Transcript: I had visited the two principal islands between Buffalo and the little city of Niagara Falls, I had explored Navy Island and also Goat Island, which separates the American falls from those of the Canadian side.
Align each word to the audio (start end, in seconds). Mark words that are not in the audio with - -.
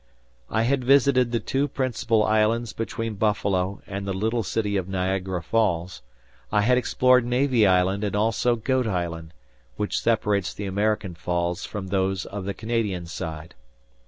I 0.49 0.63
had 0.63 0.83
visited 0.83 1.31
the 1.31 1.39
two 1.39 1.67
principal 1.67 2.23
islands 2.23 2.73
between 2.73 3.13
Buffalo 3.21 3.83
and 3.85 4.07
the 4.07 4.13
little 4.15 4.41
city 4.41 4.75
of 4.75 4.89
Niagara 4.89 5.43
Falls, 5.43 6.01
I 6.51 6.61
had 6.61 6.75
explored 6.75 7.23
Navy 7.23 7.67
Island 7.67 8.03
and 8.03 8.15
also 8.15 8.55
Goat 8.55 8.87
Island, 8.87 9.31
which 9.75 9.99
separates 10.01 10.55
the 10.55 10.65
American 10.65 11.13
falls 11.13 11.67
from 11.67 11.89
those 11.89 12.25
of 12.25 12.45
the 12.45 12.55
Canadian 12.55 13.05
side. 13.05 13.53